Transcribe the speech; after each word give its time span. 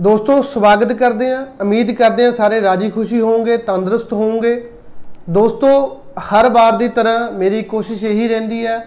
ਦੋਸਤੋ, 0.00 0.40
ਸਵਾਗਤ 0.42 0.92
ਕਰਦੇ 0.92 1.30
ਹਾਂ, 1.30 1.44
ਉਮੀਦ 1.60 1.90
ਕਰਦੇ 1.96 2.24
ਹਾਂ 2.24 2.32
ਸਾਰੇ 2.32 2.60
ਰਾਜੀ 2.60 2.88
ਖੁਸ਼ੀ 2.90 3.20
ਹੋਵੋਗੇ, 3.20 3.56
ਤੰਦਰੁਸਤ 3.56 4.12
ਹੋਵੋਗੇ। 4.12 4.70
ਦੋਸਤੋ, 5.30 5.68
ਹਰ 6.22 6.48
ਵਾਰ 6.48 6.72
ਦੀ 6.72 6.88
ਤਰ੍ਹਾਂ 6.88 7.30
ਮੇਰੀ 7.32 7.62
ਕੋਸ਼ਿਸ਼ 7.62 8.02
ਇਹੀ 8.04 8.26
ਰਹਿੰਦੀ 8.28 8.64
ਹੈ, 8.66 8.78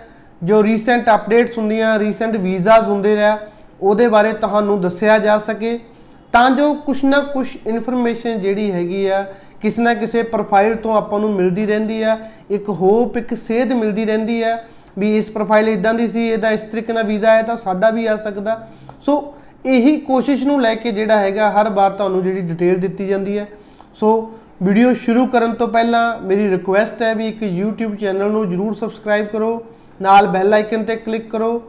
ਜੋ 0.44 0.62
ਰੀਸੈਂਟ 0.64 1.10
ਅਪਡੇਟਸ 1.16 1.58
ਹੁੰਦੀਆਂ 1.58 1.98
ਰੀਸੈਂਟ 2.00 2.36
ਵੀਜ਼ਾਸ 2.36 2.84
ਹੁੰਦੇ 2.84 3.16
ਰਿਹਾ 3.16 3.38
ਉਹਦੇ 3.82 4.08
ਬਾਰੇ 4.08 4.34
ਤੁਹਾਨੂੰ 4.34 4.80
ਦੱਸਿਆ 4.82 5.18
ਜਾ 5.18 5.38
ਸਕੇ। 5.40 5.80
ਤਾਂ 6.34 6.50
ਜੋ 6.52 6.74
ਕੁਛ 6.86 7.04
ਨਾ 7.04 7.20
ਕੁਛ 7.34 7.56
ਇਨਫੋਰਮੇਸ਼ਨ 7.68 8.40
ਜਿਹੜੀ 8.42 8.72
ਹੈਗੀ 8.72 9.06
ਆ, 9.08 9.26
ਕਿਸੇ 9.62 9.82
ਨਾ 9.82 9.94
ਕਿਸੇ 9.94 10.24
ਪ੍ਰੋਫਾਈਲ 10.26 10.76
ਤੋਂ 10.76 10.96
ਆਪਾਂ 10.98 11.20
ਨੂੰ 11.20 11.32
ਮਿਲਦੀ 11.34 11.66
ਰਹਿੰਦੀ 11.66 12.02
ਆ, 12.04 12.18
ਇੱਕ 12.52 12.70
ਹੋਪ 12.72 13.18
ਇੱਕ 13.18 13.34
ਸੇਧ 13.38 13.74
ਮਿਲਦੀ 13.74 14.06
ਰਹਿੰਦੀ 14.06 14.42
ਆ, 14.44 14.58
ਵੀ 14.98 15.18
ਇਸ 15.18 15.32
ਪ੍ਰੋਫਾਈਲ 15.32 15.70
ਇਦਾਂ 15.70 15.94
ਦੀ 15.94 16.08
ਸੀ 16.08 16.28
ਇਹਦਾ 16.28 16.52
ਇਸ 16.52 16.64
ਤਰੀਕੇ 16.64 16.94
ਨਾਲ 16.94 17.04
ਵੀਜ਼ਾ 17.04 17.32
ਆਇਆ 17.32 17.42
ਤਾਂ 17.42 17.58
ਸਾਡਾ 17.58 17.90
ਵੀ 17.90 18.06
ਆ 18.06 18.16
ਸਕਦਾ। 18.18 18.60
ਸੋ 19.02 19.22
ਇਹੀ 19.66 19.96
ਕੋਸ਼ਿਸ਼ 20.00 20.44
ਨੂੰ 20.46 20.62
ਲੈ 20.62 20.74
ਕੇ 20.76 20.92
ਜਿਹੜਾ 20.92 21.18
ਹੈਗਾ 21.18 21.50
ਹਰ 21.52 21.70
ਵਾਰ 21.70 21.92
ਤੁਹਾਨੂੰ 21.92 22.22
ਜਿਹੜੀ 22.24 22.42
ਡਿਟੇਲ 22.42 22.80
ਦਿੱਤੀ 22.80 23.08
ਜਾਂਦੀ 23.08 23.38
ਹੈ। 23.38 23.48
ਸੋ 23.96 24.32
ਵੀਡੀਓ 24.64 24.94
ਸ਼ੁਰੂ 24.94 25.26
ਕਰਨ 25.28 25.54
ਤੋਂ 25.54 25.68
ਪਹਿਲਾਂ 25.68 26.22
ਮੇਰੀ 26.22 26.50
ਰਿਕੁਐਸਟ 26.50 27.02
ਹੈ 27.02 27.14
ਵੀ 27.16 27.28
ਇੱਕ 27.28 27.44
YouTube 27.44 27.96
ਚੈਨਲ 27.96 28.32
ਨੂੰ 28.32 28.50
ਜਰੂਰ 28.50 28.74
ਸਬਸਕ੍ਰਾਈਬ 28.76 29.26
ਕਰੋ, 29.26 29.62
ਨਾਲ 30.02 30.28
ਬੈਲ 30.28 30.54
ਆਈਕਨ 30.54 30.84
ਤੇ 30.84 30.96
ਕਲਿੱਕ 30.96 31.30
ਕਰੋ। 31.30 31.62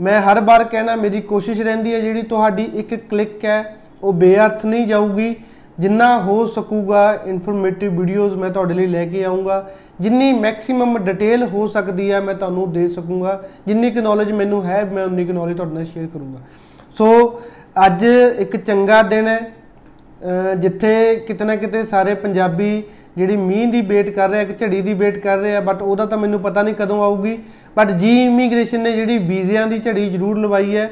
ਮੈਂ 0.00 0.20
ਹਰ 0.22 0.40
ਵਾਰ 0.40 0.64
ਕਹਿਣਾ, 0.64 0.96
ਮੇਰੀ 0.96 1.20
ਕੋਸ਼ਿਸ਼ 1.20 1.60
ਰਹਿੰਦੀ 1.60 1.94
ਹੈ 1.94 2.00
ਜਿਹੜੀ 2.00 2.22
ਤੁਹਾਡੀ 2.22 2.68
ਇੱਕ 2.74 2.94
ਕਲਿੱਕ 3.10 3.44
ਹੈ, 3.44 3.78
ਉਹ 4.02 4.12
ਬੇਅਰਥ 4.12 4.66
ਨਹੀਂ 4.66 4.86
ਜਾਊਗੀ। 4.86 5.34
ਜਿੰਨਾ 5.78 6.18
ਹੋ 6.18 6.46
ਸਕੂਗਾ 6.46 7.02
ਇਨਫੋਰਮੇਟਿਵ 7.26 7.98
ਵੀਡੀਓਜ਼ 7.98 8.34
ਮੈਂ 8.36 8.50
ਤੁਹਾਡੇ 8.50 8.74
ਲਈ 8.74 8.86
ਲੈ 8.86 9.04
ਕੇ 9.06 9.24
ਆਉਂਗਾ 9.24 9.68
ਜਿੰਨੀ 10.00 10.32
ਮੈਕਸਿਮਮ 10.32 10.98
ਡਿਟੇਲ 10.98 11.42
ਹੋ 11.44 11.66
ਸਕਦੀ 11.66 12.10
ਹੈ, 12.12 12.20
ਮੈਂ 12.20 12.34
ਤੁਹਾਨੂੰ 12.34 12.72
ਦੇ 12.72 12.88
ਸਕੂੰਗਾ। 12.88 13.42
ਜਿੰਨੀ 13.66 13.90
ਕਿ 13.90 14.00
ਨੌਲੇਜ 14.00 14.32
ਮੈਨੂੰ 14.32 14.64
ਹੈ, 14.64 14.84
ਮੈਂ 14.84 15.04
ਉਨੀ 15.04 15.24
ਕਿ 15.24 15.32
ਨੌਲੇਜ 15.32 15.56
ਤੁਹਾਡੇ 15.56 15.74
ਨਾਲ 15.74 15.84
ਸ਼ੇਅਰ 15.86 16.06
ਕਰੂੰਗਾ। 16.06 16.40
ਸੋ 16.98 17.40
ਅੱਜ 17.86 18.04
ਇੱਕ 18.04 18.56
ਚੰਗਾ 18.56 19.02
ਦਿਨ 19.02 19.26
ਹੈ 19.28 20.54
ਜਿੱਥੇ 20.54 20.92
ਕਿਤੇ 21.26 21.44
ਨਾ 21.44 21.54
ਕਿਤੇ 21.56 21.82
ਸਾਰੇ 21.84 22.14
ਪੰਜਾਬੀ 22.14 22.82
ਜਿਹੜੀ 23.16 23.36
ਮੀਂਹ 23.36 23.66
ਦੀ 23.72 23.80
ਵੇਟ 23.82 24.08
ਕਰ 24.10 24.28
ਰਿਹਾ 24.30 24.40
ਇੱਕ 24.42 24.58
ਝੜੀ 24.60 24.80
ਦੀ 24.82 24.94
ਵੇਟ 24.94 25.18
ਕਰ 25.18 25.38
ਰਿਹਾ 25.38 25.60
ਬਟ 25.60 25.82
ਉਹਦਾ 25.82 26.06
ਤਾਂ 26.06 26.18
ਮੈਨੂੰ 26.18 26.40
ਪਤਾ 26.40 26.62
ਨਹੀਂ 26.62 26.74
ਕਦੋਂ 26.74 27.00
ਆਊਗੀ। 27.02 27.36
ਬਟ 27.76 27.90
ਜੀ 27.92 28.10
ਇਮੀਗ੍ਰੇਸ਼ਨ 28.24 28.80
ਨੇ 28.80 28.92
ਜਿਹੜੀ 28.92 29.18
ਵੀਜ਼ਿਆਂ 29.18 29.66
ਦੀ 29.66 29.78
ਝੜੀ 29.78 30.08
ਜ਼ਰੂਰ 30.10 30.38
ਲਵਾਈ 30.38 30.76
ਹੈ। 30.76 30.90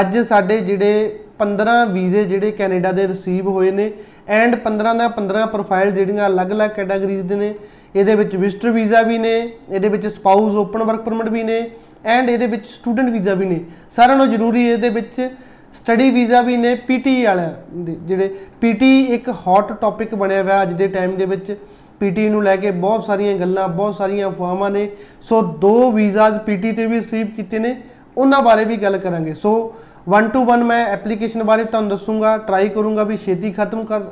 ਅੱਜ 0.00 0.18
ਸਾਡੇ 0.18 0.58
ਜਿਹੜੇ 0.60 1.18
15 1.38 1.84
ਵੀਜ਼ੇ 1.86 2.24
ਜਿਹੜੇ 2.24 2.50
ਕੈਨੇਡਾ 2.52 2.92
ਦੇ 2.92 3.06
ਰਿਸੀਵ 3.08 3.48
ਹੋਏ 3.48 3.70
ਨੇ 3.70 3.90
ਐਂਡ 4.38 4.56
15 4.64 4.94
ਦਾ 4.94 5.08
15 5.18 5.46
ਪ੍ਰੋਫਾਈਲ 5.48 5.90
ਜਿਹੜੀਆਂ 5.90 6.26
ਅਲੱਗ-ਅਲੱਗ 6.26 6.70
ਕੈਟਾਗਰੀਜ਼ 6.70 7.24
ਦੇ 7.24 7.36
ਨੇ। 7.36 7.54
ਇਹਦੇ 7.96 8.14
ਵਿੱਚ 8.14 8.36
ਵਿਜ਼ਟਰ 8.36 8.70
ਵੀਜ਼ਾ 8.70 9.02
ਵੀ 9.02 9.18
ਨੇ, 9.18 9.36
ਇਹਦੇ 9.70 9.88
ਵਿੱਚ 9.88 10.06
ਸਪਾਊਸ 10.06 10.54
ਓਪਨ 10.56 10.82
ਵਰਕ 10.82 11.00
ਪਰਮਿਟ 11.00 11.28
ਵੀ 11.28 11.42
ਨੇ 11.42 11.60
ਐਂਡ 12.06 12.30
ਇਹਦੇ 12.30 12.46
ਵਿੱਚ 12.46 12.66
ਸਟੂਡੈਂਟ 12.68 13.08
ਵੀਜ਼ਾ 13.10 13.34
ਵੀ 13.34 13.46
ਨੇ। 13.46 13.60
ਸਾਰਿਆਂ 13.90 14.16
ਨਾਲੋਂ 14.16 14.32
ਜ਼ਰੂਰੀ 14.32 14.66
ਇਹਦੇ 14.68 14.88
ਵਿੱਚ 14.88 15.28
ਸਟੱਡੀ 15.74 16.10
ਵੀਜ਼ਾ 16.10 16.40
ਵੀ 16.42 16.56
ਨੇ 16.56 16.74
ਪੀਟੀ 16.86 17.24
ਵਾਲਿਆਂ 17.24 17.52
ਦੇ, 17.74 17.96
ਜਿਹੜੇ 18.02 18.34
ਪੀਟੀ 18.60 19.00
ਇੱਕ 19.14 19.28
ਹੌਟ 19.46 19.72
ਟੌਪਿਕ 19.80 20.14
ਬਣਿਆ 20.14 20.42
ਹੋਇਆ 20.42 20.62
ਅੱਜ 20.62 20.72
ਦੇ 20.72 20.88
ਟਾਈਮ 20.88 21.16
ਦੇ 21.16 21.26
ਵਿੱਚ। 21.26 21.56
ਪੀਟੀ 22.00 22.28
ਨੂੰ 22.28 22.42
ਲੈ 22.44 22.54
ਕੇ 22.56 22.70
ਬਹੁਤ 22.70 23.04
ਸਾਰੀਆਂ 23.04 23.34
ਗੱਲਾਂ, 23.34 23.68
ਬਹੁਤ 23.68 23.94
ਸਾਰੀਆਂ 23.94 24.28
ਅਫਵਾਹਾਂ 24.28 24.70
ਨੇ। 24.70 24.88
ਸੋ 25.22 25.40
ਦੋ 25.60 25.90
ਵੀਜ਼ਾਸ 25.90 26.40
ਪੀਟੀ 26.46 26.72
ਤੇ 26.72 26.86
ਵੀ 26.86 26.96
ਰਿਸੀਵ 26.96 27.26
ਕੀਤੇ 27.36 27.58
ਨੇ, 27.58 27.74
ਉਹਨਾਂ 28.16 28.42
ਬਾਰੇ 28.42 28.64
ਵੀ 28.64 28.76
ਗੱਲ 28.76 28.98
ਕਰਾਂਗੇ। 28.98 29.34
ਸੋ 29.34 29.74
1 30.10 30.28
ਟੂ 30.32 30.44
1 30.46 30.62
ਮੈਂ 30.64 30.84
ਐਪਲੀਕੇਸ਼ਨ 30.86 31.42
ਬਾਰੇ 31.42 31.64
ਤੁਹਾਨੂੰ 31.64 31.90
ਦੱਸੂਗਾ 31.90 32.36
ਟਰਾਈ 32.38 32.68
ਕਰੂੰਗਾ 32.68 33.04
ਵੀ 33.04 33.16
ਛੇਤੀ 33.16 33.52
ਖਤਮ 33.52 33.84
ਕਰ 33.84 34.02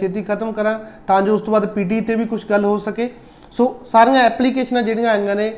ਛੇਤੀ 0.00 0.22
ਖਤਮ 0.22 0.52
ਕਰਾਂ 0.52 0.78
ਤਾਂ 1.06 1.20
ਜੋ 1.22 1.34
ਉਸ 1.34 1.42
ਤੋਂ 1.42 1.52
ਬਾਅਦ 1.52 1.66
ਪੀਟੀ 1.66 2.00
ਤੇ 2.00 2.14
ਵੀ 2.14 2.24
ਕੁਝ 2.24 2.44
ਗੱਲ 2.50 2.64
ਹੋ 2.64 2.78
ਸਕੇ। 2.78 3.08
ਸੋ 3.52 3.74
ਸਾਰੀਆਂ 3.92 4.22
ਐਪਲੀਕੇਸ਼ਨਾਂ 4.22 4.82
ਜਿਹੜੀਆਂ 4.82 5.10
ਆਈਆਂ 5.10 5.36
ਨੇ 5.36 5.52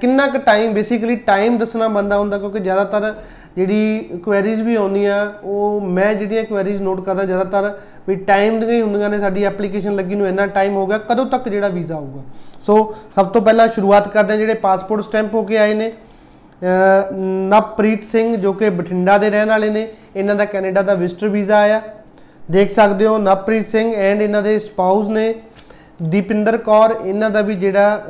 ਕਿੰਨਾ 0.00 0.26
ਕੁ 0.26 0.38
ਟਾਈਮ 0.38 0.72
ਬੇਸਿਕਲੀ 0.74 1.16
ਟਾਈਮ 1.26 1.58
ਦੱਸਣਾ 1.58 1.88
ਬੰਦਾ 1.88 2.18
ਹੁੰਦਾ 2.18 2.38
ਕਿਉਂਕਿ 2.38 2.60
ਜ਼ਿਆਦਾਤਰ 2.60 3.14
ਜਿਹੜੀ 3.56 4.20
ਕੁਐਰੀਜ਼ 4.24 4.60
ਵੀ 4.62 4.74
ਆਉਂਦੀਆਂ, 4.74 5.26
ਉਹ 5.44 5.80
ਮੈਂ 5.80 6.14
ਜਿਹੜੀਆਂ 6.14 6.44
ਕੁਐਰੀਜ਼ 6.44 6.82
ਨੋਟ 6.82 7.00
ਕਰਦਾ 7.04 7.24
ਜ਼ਿਆਦਾਤਰ 7.24 7.78
ਵੀ 8.08 8.16
ਟਾਈਮ 8.16 8.60
ਦੀਆਂ 8.60 8.72
ਹੀ 8.72 8.80
ਹੁੰਦੀਆਂ 8.80 9.10
ਨੇ, 9.10 9.18
ਸਾਡੀ 9.20 9.44
ਐਪਲੀਕੇਸ਼ਨ 9.44 9.96
ਲੱਗੀ 9.96 10.14
ਨੂੰ 10.14 10.26
ਇੰਨਾ 10.28 10.46
ਟਾਈਮ 10.48 10.76
ਹੋ 10.76 10.86
ਗਿਆ, 10.86 10.98
ਕਦੋਂ 11.00 11.26
ਤੱਕ 11.26 11.48
ਜਿਹੜਾ 11.48 11.68
ਵੀਜ਼ਾ 11.68 11.94
ਆਊਗਾ। 11.96 12.22
ਸੋ 12.66 12.94
ਸਭ 13.16 13.28
ਤੋਂ 13.28 13.42
ਪਹਿਲਾਂ 13.42 13.68
ਸ਼ੁਰੂਆਤ 13.68 14.08
ਕਰਦੇ 14.08 14.32
ਹਾਂ, 14.32 14.38
ਜਿਹੜੇ 14.38 14.54
ਪਾਸਪੋਰਟ 14.62 15.04
ਸਟੈਂਪ 15.04 15.34
ਹੋ 15.34 15.42
ਕੇ 15.44 15.58
ਆਏ 15.58 15.74
ਨੇ। 15.74 15.92
ਨਵਪ੍ਰੀਤ 17.12 18.02
ਸਿੰਘ 18.04 18.36
ਜੋ 18.36 18.52
ਕਿ 18.52 18.70
ਬਠਿੰਡਾ 18.70 19.18
ਦੇ 19.18 19.30
ਰਹਿਣ 19.30 19.48
ਵਾਲੇ 19.48 19.70
ਨੇ, 19.70 19.86
ਇਹਨਾਂ 20.16 20.34
ਦਾ 20.34 20.44
ਕੈਨੇਡਾ 20.44 20.82
ਦਾ 20.82 20.94
ਵਿਜ਼ਟਰ 20.94 21.28
ਵੀਜ਼ਾ 21.28 21.58
ਆਇਆ। 21.58 21.80
ਦੇਖ 22.50 22.70
ਸਕਦੇ 22.70 23.06
ਹੋ 23.06 23.18
ਨਵਪ੍ਰੀਤ 23.18 23.66
ਸਿੰਘ 23.66 23.94
ਐਂਡ 23.94 24.22
ਇਹਨਾਂ 24.22 24.42
ਦੇ 24.42 24.58
ਸਪਾਊਸ 24.58 25.08
ਨੇ। 25.08 25.34
ਦੀਪਿੰਦਰ 26.02 26.56
ਕੌਰ, 26.58 26.94
ਇਹਨਾਂ 27.04 27.30
ਦਾ 27.30 27.40
ਵੀ 27.40 27.54
ਜਿਹੜਾ 27.56 28.02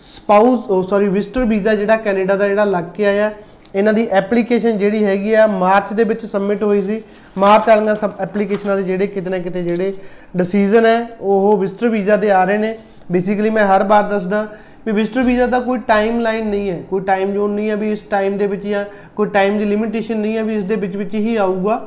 ਸਪਾਊਸ 0.00 0.88
ਸੌਰੀ 0.88 1.08
ਵਿਜ਼ਟਰ 1.08 1.44
ਵੀਜ਼ਾ 1.44 1.74
ਜਿਹੜਾ 1.74 1.96
ਕੈਨੇਡਾ 1.96 2.34
ਦਾ 2.36 2.48
ਜਿਹੜਾ 2.48 2.64
ਲੱਗ 2.64 2.84
ਕੇ 2.94 3.06
ਆਇਆ। 3.06 3.30
ਇਹਨਾਂ 3.76 3.92
ਦੀ 3.92 4.06
ਐਪਲੀਕੇਸ਼ਨ 4.12 4.78
ਜਿਹੜੀ 4.78 5.04
ਹੈਗੀ 5.04 5.32
ਆ 5.34 5.46
ਮਾਰਚ 5.46 5.92
ਦੇ 5.92 6.04
ਵਿੱਚ 6.04 6.24
ਸਬਮਿਟ 6.26 6.62
ਹੋਈ 6.62 6.82
ਸੀ। 6.82 7.02
ਮਾਰਚ 7.38 7.68
ਵਾਲੀਆਂ 7.68 7.94
ਸਭ 7.94 8.10
ਐਪਲੀਕੇਸ਼ਨਾਂ 8.20 8.76
ਦੇ 8.76 8.82
ਜਿਹੜੇ 8.82 9.06
ਕਿਤੇ 9.06 9.30
ਨਾ 9.30 9.38
ਕਿਤੇ 9.38 9.62
ਜਿਹੜੇ 9.62 9.92
ਡਿਸੀਜਨ 10.36 10.86
ਹੈ, 10.86 11.06
ਉਹ 11.20 11.56
ਵਿਜ਼ਟਰ 11.58 11.88
ਵੀਜ਼ਾ 11.88 12.16
ਦੇ 12.16 12.30
ਆ 12.30 12.44
ਰਹੇ 12.44 12.58
ਨੇ। 12.58 12.74
ਬੇਸਿਕਲੀ 13.12 13.50
ਮੈਂ 13.50 13.66
ਹਰ 13.66 13.84
ਵਾਰ 13.84 14.02
ਦੱਸਦਾ 14.02 14.46
ਵੀ 14.86 14.92
ਵਿਜ਼ਟਰ 14.92 15.22
ਵੀਜ਼ਾ 15.22 15.46
ਦਾ 15.46 15.60
ਕੋਈ 15.60 15.78
ਟਾਈਮ 15.88 16.18
ਲਾਈਨ 16.20 16.48
ਨਹੀਂ 16.48 16.70
ਹੈ। 16.70 16.80
ਕੋਈ 16.90 17.02
ਟਾਈਮ 17.04 17.32
ਜ਼ੋਨ 17.32 17.50
ਨਹੀਂ 17.50 17.70
ਹੈ 17.70 17.76
ਵੀ 17.76 17.90
ਇਸ 17.92 18.02
ਟਾਈਮ 18.10 18.36
ਦੇ 18.38 18.46
ਵਿੱਚ 18.46 18.66
ਜਾਂ 18.66 18.84
ਕੋਈ 19.16 19.28
ਟਾਈਮ 19.28 19.58
ਦੀ 19.58 19.64
ਲਿਮਿਟੇਸ਼ਨ 19.64 20.16
ਨਹੀਂ 20.16 20.36
ਹੈ 20.36 20.42
ਵੀ 20.44 20.54
ਇਸ 20.54 20.62
ਦੇ 20.64 20.76
ਵਿੱਚ 20.76 20.96
ਵਿੱਚ 20.96 21.14
ਹੀ 21.14 21.36
ਆਊਗਾ। 21.36 21.80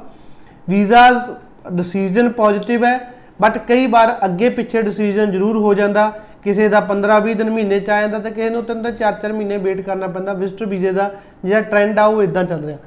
ਵੀਜ਼ਾਸ 0.68 1.32
ਡਿਸੀਜਨ 1.74 2.30
ਪੋਜ਼ਿਟਿਵ 2.32 2.86
ਹੈ 2.86 3.00
ਬਟ 3.42 3.58
ਕਈ 3.68 3.86
ਵਾਰ 3.88 4.16
ਅੱਗੇ 4.26 4.50
ਪਿੱਛੇ 4.50 4.82
ਡਿਸੀਜਨ 4.82 5.32
ਜ਼ਰੂਰ 5.32 5.58
ਹੋ 5.58 5.74
ਜਾਂਦਾ। 5.74 6.12
ਕਿਸੇ 6.44 6.68
ਦਾ 6.70 6.80
15-20 6.82 7.34
ਦਿਨ 7.34 7.50
ਮਹੀਨੇ 7.50 7.80
ਚ 7.80 7.90
ਆ 7.90 8.00
ਜਾਂਦਾ 8.02 8.20
ਤੇ 8.20 8.32
ਕਿਸੇ 8.32 8.50
ਨੂੰ 8.50 8.64
ਤਿੰਨ 8.66 8.82
ਤਿੰਨ 8.84 8.96
4-4 8.98 9.34
ਮਹੀਨੇ 9.34 9.58
ਵੇਟ 9.58 9.82
ਕਰਨਾ 9.82 10.08
ਪੈਂਦਾ 10.08 10.34
ਵਿਜ਼ਟਰ 10.34 10.66
ਵੀਜ਼ੇ 10.66 10.92
ਦਾ, 10.92 11.10
ਜਿਹੜਾ 11.46 11.62
ਟ੍ਰੈਂਡ 11.62 12.00
ਆ 12.00 12.06
ਉਹ 12.06 12.22
ਇਦਾਂ 12.24 12.44
ਚੱਲ 12.44 12.64
ਰਿਹਾ। 12.66 12.78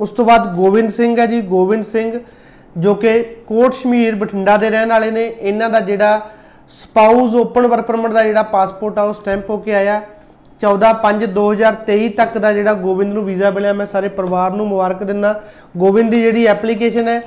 ਉਸ 0.00 0.10
ਤੋਂ 0.10 0.24
ਬਾਅਦ 0.24 0.54
ਗੋਬਿੰਦ 0.54 0.90
ਸਿੰਘ 0.92 1.18
ਹੈ 1.18 1.26
ਜੀ 1.26 1.40
ਗੋਬਿੰਦ 1.48 1.84
ਸਿੰਘ 1.86 2.18
ਜੋ 2.76 2.94
ਕਿ 2.94 3.22
ਕੋਟ 3.46 3.74
ਸ਼ਮੀਰ 3.74 4.14
ਬਠਿੰਡਾ 4.14 4.56
ਦੇ 4.56 4.70
ਰਹਿਣ 4.70 4.88
ਵਾਲੇ 4.88 5.10
ਨੇ, 5.10 5.26
ਇਹਨਾਂ 5.26 5.70
ਦਾ 5.70 5.80
ਜਿਹੜਾ 5.80 6.20
ਸਪਾਊਸ 6.72 7.34
ਓਪਨ 7.34 7.66
ਵਰਕ 7.66 7.86
ਪਰਮਿਟ 7.86 8.12
ਦਾ 8.12 8.22
ਜਿਹੜਾ 8.24 8.42
ਪਾਸਪੋਰਟ 8.42 8.98
ਆ, 8.98 9.02
ਉਹ 9.02 9.14
ਸਟੈਂਪ 9.14 9.50
ਹੋ 9.50 9.58
ਕੇ 9.58 9.74
ਆਇਆ। 9.74 10.00
14/5/2023 10.60 12.08
ਤੱਕ 12.16 12.38
ਦਾ 12.38 12.52
ਜਿਹੜਾ 12.52 12.72
ਗੋਬਿੰਦ 12.74 13.12
ਨੂੰ 13.14 13.24
ਵੀਜ਼ਾ 13.24 13.50
ਮਿਲਿਆ। 13.50 13.72
ਮੈਂ 13.72 13.86
ਸਾਰੇ 13.86 14.08
ਪਰਿਵਾਰ 14.10 14.50
ਨੂੰ 14.50 14.66
ਮੁਬਾਰਕ 14.68 15.02
ਦਿੰਦਾ। 15.02 15.40
ਗੋਬਿੰਦ 15.76 16.10
ਦੀ 16.10 16.20
ਜਿਹੜੀ 16.22 16.44
ਐਪਲੀਕੇਸ਼ਨ 16.46 17.08
ਹੈ 17.08 17.20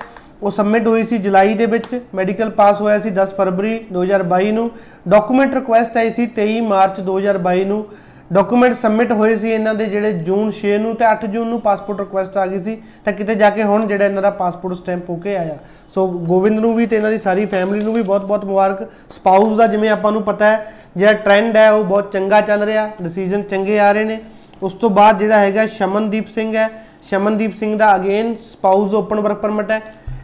ਉਹ 0.43 0.51
ਸਬਮਿਟ 0.51 0.87
ਹੋਈ 0.87 1.03
ਸੀ 1.03 1.17
ਜੁਲਾਈ 1.17 1.53
ਦੇ 1.53 1.65
ਵਿੱਚ 1.65 2.01
ਮੈਡੀਕਲ 2.15 2.49
ਪਾਸ 2.49 2.81
ਹੋਇਆ 2.81 2.99
ਸੀ 2.99 3.09
10 3.09 3.29
ਫਰਵਰੀ 3.37 3.85
2022 3.91 4.51
ਨੂੰ। 4.51 4.71
ਡਾਕੂਮੈਂਟ 5.07 5.53
ਰਿਕੁਐਸਟ 5.53 5.97
ਆਈ 5.97 6.13
ਸੀ 6.13 6.27
23 6.27 6.61
ਮਾਰਚ 6.61 6.99
2022 7.01 7.65
ਨੂੰ। 7.65 7.85
ਡਾਕੂਮੈਂਟ 8.33 8.73
ਸਬਮਿਟ 8.73 9.11
ਹੋਏ 9.11 9.35
ਸੀ 9.35 9.51
ਇਹਨਾਂ 9.51 9.75
ਦੇ 9.75 9.85
ਜਿਹੜੇ 9.85 10.13
ਜੂਨ 10.13 10.51
6 10.51 10.77
ਨੂੰ 10.77 10.95
ਤੇ 10.95 11.05
8 11.05 11.27
ਜੂਨ 11.27 11.47
ਨੂੰ 11.47 11.61
ਪਾਸਪੋਰਟ 11.61 11.99
ਰਿਕੁਐਸਟ 11.99 12.37
ਆ 12.37 12.45
ਗਈ 12.45 12.63
ਸੀ। 12.63 12.81
ਤਾਂ 13.05 13.13
ਕਿਤੇ 13.13 13.35
ਜਾ 13.35 13.49
ਕੇ 13.49 13.63
ਹੁਣ 13.63 13.87
ਜਿਹੜਾ 13.87 14.05
ਇਹਨਾਂ 14.05 14.21
ਦਾ 14.21 14.29
ਪਾਸਪੋਰਟ 14.29 14.75
ਸਟੈਂਪ 14.75 15.09
ਹੋ 15.09 15.15
ਕੇ 15.15 15.37
ਆਇਆ। 15.37 15.57
ਸੋ 15.95 16.07
ਗੋਬਿੰਦ 16.07 16.59
ਨੂੰ 16.59 16.75
ਵੀ 16.75 16.85
ਤੇ 16.85 16.95
ਇਹਨਾਂ 16.95 17.11
ਦੀ 17.11 17.17
ਸਾਰੀ 17.17 17.45
ਫੈਮਿਲੀ 17.45 17.85
ਨੂੰ 17.85 17.93
ਵੀ 17.93 18.01
ਬਹੁਤ-ਬਹੁਤ 18.01 18.45
ਮੁਬਾਰਕ। 18.45 18.91
ਸਪਾਊਸ 19.09 19.57
ਦਾ 19.57 19.67
ਜਿਵੇਂ 19.67 19.89
ਆਪਾਂ 19.89 20.11
ਨੂੰ 20.11 20.23
ਪਤਾ 20.23 20.45
ਹੈ, 20.45 20.73
ਜਿਹੜਾ 20.97 21.13
ਟ੍ਰੈਂਡ 21.13 21.57
ਹੈ 21.57 21.71
ਉਹ 21.71 21.83
ਬਹੁਤ 21.83 22.11
ਚੰਗਾ 22.11 22.41
ਚੱਲ 22.41 22.63
ਰਿਹਾ 22.63 22.89
ਡਿਸੀਜਨ 23.01 23.43
ਚੰਗੇ 23.43 23.79
ਆ 23.79 23.91
ਰਹੇ 23.91 24.03
ਨੇ। 24.03 24.21
ਉਸ 24.63 24.73
ਤੋਂ 24.73 24.89
ਬਾਅਦ 24.89 25.17
ਜਿਹੜਾ 25.17 25.39
ਹੈਗਾ 25.39 25.65
ਸ਼ਮਨਦੀਪ 25.65 26.27
ਸਿੰਘ 26.27 26.55
ਹੈ। 26.55 26.69
ਸ਼ਮਨਦੀਪ 27.09 27.57
ਸਿੰਘ 27.57 27.77
ਦਾ 27.77 27.95
again 27.95 28.35
spouse 28.35 28.93
open 28.93 29.19
work 29.19 29.37
permit 29.37 29.71
ਹੈ। 29.71 29.81